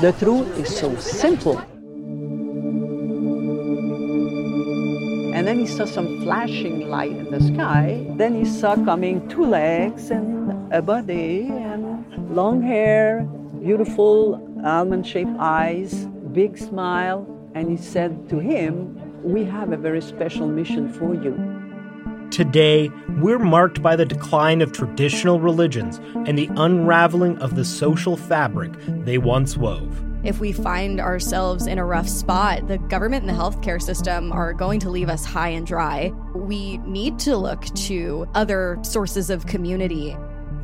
The 0.00 0.12
truth 0.12 0.46
is 0.56 0.76
so 0.78 0.94
simple. 0.94 1.58
And 5.34 5.44
then 5.44 5.58
he 5.58 5.66
saw 5.66 5.86
some 5.86 6.22
flashing 6.22 6.88
light 6.88 7.10
in 7.10 7.32
the 7.32 7.40
sky. 7.40 8.06
Then 8.14 8.36
he 8.36 8.44
saw 8.44 8.76
coming 8.76 9.28
two 9.28 9.44
legs 9.44 10.12
and 10.12 10.72
a 10.72 10.80
body 10.80 11.48
and 11.50 12.06
long 12.30 12.62
hair, 12.62 13.22
beautiful 13.60 14.38
almond 14.64 15.04
shaped 15.04 15.34
eyes, 15.40 16.06
big 16.32 16.56
smile. 16.56 17.26
And 17.56 17.68
he 17.68 17.76
said 17.76 18.28
to 18.28 18.38
him, 18.38 18.94
We 19.24 19.42
have 19.46 19.72
a 19.72 19.76
very 19.76 20.00
special 20.00 20.46
mission 20.46 20.92
for 20.92 21.12
you. 21.12 21.34
Today, 22.38 22.88
we're 23.18 23.40
marked 23.40 23.82
by 23.82 23.96
the 23.96 24.04
decline 24.04 24.60
of 24.60 24.70
traditional 24.70 25.40
religions 25.40 25.98
and 26.24 26.38
the 26.38 26.48
unraveling 26.56 27.36
of 27.38 27.56
the 27.56 27.64
social 27.64 28.16
fabric 28.16 28.70
they 28.86 29.18
once 29.18 29.56
wove. 29.56 30.00
If 30.22 30.38
we 30.38 30.52
find 30.52 31.00
ourselves 31.00 31.66
in 31.66 31.78
a 31.78 31.84
rough 31.84 32.08
spot, 32.08 32.68
the 32.68 32.78
government 32.78 33.24
and 33.24 33.28
the 33.28 33.42
healthcare 33.42 33.82
system 33.82 34.30
are 34.30 34.52
going 34.52 34.78
to 34.78 34.88
leave 34.88 35.08
us 35.08 35.24
high 35.24 35.48
and 35.48 35.66
dry. 35.66 36.12
We 36.32 36.78
need 36.78 37.18
to 37.20 37.36
look 37.36 37.64
to 37.64 38.28
other 38.36 38.78
sources 38.82 39.30
of 39.30 39.46
community 39.46 40.16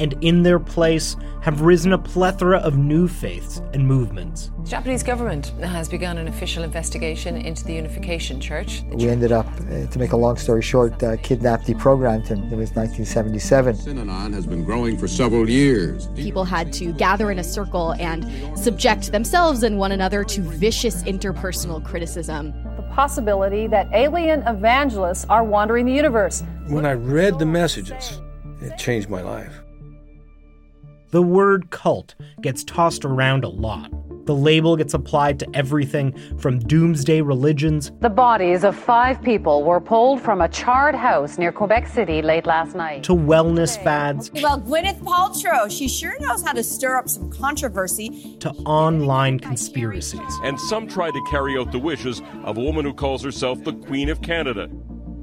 and 0.00 0.14
in 0.20 0.42
their 0.42 0.58
place 0.58 1.16
have 1.40 1.60
risen 1.60 1.92
a 1.92 1.98
plethora 1.98 2.58
of 2.58 2.76
new 2.76 3.08
faiths 3.08 3.62
and 3.72 3.86
movements. 3.86 4.50
The 4.64 4.70
Japanese 4.70 5.02
government 5.02 5.46
has 5.62 5.88
begun 5.88 6.18
an 6.18 6.28
official 6.28 6.62
investigation 6.62 7.36
into 7.36 7.64
the 7.64 7.74
Unification 7.74 8.40
Church. 8.40 8.82
The 8.90 8.96
we 8.96 9.08
ended 9.08 9.32
up, 9.32 9.46
uh, 9.46 9.86
to 9.86 9.98
make 9.98 10.12
a 10.12 10.16
long 10.16 10.36
story 10.36 10.62
short, 10.62 11.02
uh, 11.02 11.16
kidnapped, 11.18 11.66
deprogrammed 11.66 12.26
him. 12.26 12.38
It 12.52 12.56
was 12.56 12.74
1977. 12.74 13.76
Synanon 13.76 14.34
has 14.34 14.46
been 14.46 14.64
growing 14.64 14.98
for 14.98 15.08
several 15.08 15.48
years. 15.48 16.08
People 16.16 16.44
had 16.44 16.72
to 16.74 16.92
gather 16.92 17.30
in 17.30 17.38
a 17.38 17.44
circle 17.44 17.92
and 17.92 18.26
subject 18.58 19.12
themselves 19.12 19.62
and 19.62 19.78
one 19.78 19.92
another 19.92 20.24
to 20.24 20.42
vicious 20.42 21.02
interpersonal 21.04 21.84
criticism. 21.84 22.52
The 22.76 22.82
possibility 22.94 23.66
that 23.68 23.88
alien 23.92 24.42
evangelists 24.46 25.24
are 25.28 25.44
wandering 25.44 25.86
the 25.86 25.94
universe. 25.94 26.42
When 26.66 26.84
I 26.84 26.92
read 26.92 27.38
the 27.38 27.46
messages, 27.46 28.20
it 28.60 28.76
changed 28.76 29.08
my 29.08 29.22
life. 29.22 29.62
The 31.10 31.22
word 31.22 31.70
cult 31.70 32.14
gets 32.42 32.62
tossed 32.64 33.02
around 33.02 33.42
a 33.42 33.48
lot. 33.48 33.90
The 34.26 34.34
label 34.34 34.76
gets 34.76 34.92
applied 34.92 35.38
to 35.38 35.48
everything 35.54 36.12
from 36.36 36.58
doomsday 36.58 37.22
religions. 37.22 37.90
The 38.00 38.10
bodies 38.10 38.62
of 38.62 38.76
five 38.76 39.22
people 39.22 39.64
were 39.64 39.80
pulled 39.80 40.20
from 40.20 40.42
a 40.42 40.50
charred 40.50 40.94
house 40.94 41.38
near 41.38 41.50
Quebec 41.50 41.86
City 41.86 42.20
late 42.20 42.44
last 42.44 42.76
night. 42.76 43.04
To 43.04 43.14
wellness 43.14 43.82
fads. 43.82 44.30
Well, 44.34 44.60
Gwyneth 44.60 45.00
Paltrow, 45.00 45.70
she 45.70 45.88
sure 45.88 46.14
knows 46.20 46.44
how 46.44 46.52
to 46.52 46.62
stir 46.62 46.96
up 46.96 47.08
some 47.08 47.30
controversy. 47.30 48.36
To 48.40 48.50
online 48.66 49.40
conspiracies. 49.40 50.38
And 50.42 50.60
some 50.60 50.86
try 50.86 51.10
to 51.10 51.26
carry 51.30 51.56
out 51.56 51.72
the 51.72 51.78
wishes 51.78 52.20
of 52.44 52.58
a 52.58 52.60
woman 52.60 52.84
who 52.84 52.92
calls 52.92 53.24
herself 53.24 53.64
the 53.64 53.72
Queen 53.72 54.10
of 54.10 54.20
Canada. 54.20 54.68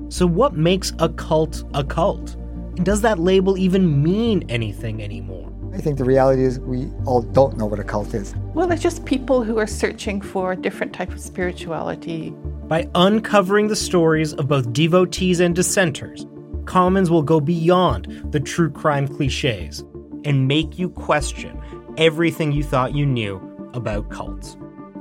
So, 0.10 0.26
what 0.26 0.56
makes 0.56 0.94
a 0.98 1.10
cult 1.10 1.64
a 1.76 1.84
cult? 1.84 2.34
And 2.76 2.84
does 2.84 3.02
that 3.02 3.20
label 3.20 3.56
even 3.56 4.02
mean 4.02 4.46
anything 4.50 5.04
anymore? 5.04 5.55
I 5.76 5.80
think 5.80 5.98
the 5.98 6.06
reality 6.06 6.46
is 6.46 6.58
we 6.62 6.90
all 7.06 7.22
don't 7.22 7.58
know 7.58 7.66
what 7.66 7.82
a 7.82 7.84
cult 7.84 8.14
is. 8.14 8.34
Well, 8.54 8.72
it's 8.72 8.82
just 8.82 9.04
people 9.04 9.44
who 9.44 9.58
are 9.58 9.68
searching 9.68 10.22
for 10.22 10.54
a 10.54 10.56
different 10.56 10.94
type 10.94 11.12
of 11.12 11.20
spirituality. 11.20 12.30
By 12.64 12.90
uncovering 12.96 13.68
the 13.68 13.76
stories 13.76 14.34
of 14.34 14.48
both 14.48 14.72
devotees 14.72 15.42
and 15.42 15.54
dissenters, 15.54 16.26
Commons 16.64 17.12
will 17.12 17.24
go 17.24 17.42
beyond 17.42 18.32
the 18.32 18.40
true 18.40 18.72
crime 18.72 19.06
cliches 19.06 19.82
and 20.24 20.48
make 20.48 20.80
you 20.80 20.90
question 20.90 21.62
everything 21.98 22.54
you 22.54 22.64
thought 22.64 22.96
you 22.96 23.06
knew 23.06 23.42
about 23.74 24.10
cults. 24.10 24.56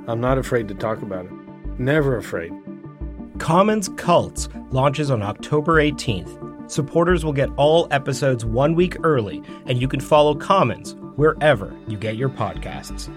I'm 0.08 0.20
not 0.20 0.38
afraid 0.38 0.66
to 0.68 0.74
talk 0.74 1.02
about 1.02 1.26
it. 1.26 1.32
Never 1.78 2.16
afraid. 2.16 2.52
Commons 3.38 3.88
Cults 3.90 4.48
launches 4.70 5.10
on 5.10 5.22
October 5.22 5.80
18th 5.80 6.43
Supporters 6.66 7.24
will 7.24 7.32
get 7.32 7.50
all 7.56 7.86
episodes 7.90 8.44
one 8.44 8.74
week 8.74 8.96
early, 9.04 9.42
and 9.66 9.80
you 9.80 9.88
can 9.88 10.00
follow 10.00 10.34
Commons 10.34 10.94
wherever 11.16 11.76
you 11.86 11.96
get 11.96 12.16
your 12.16 12.28
podcasts. 12.28 13.10